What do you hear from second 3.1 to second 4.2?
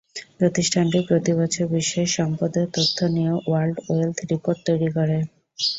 নিয়ে world wealth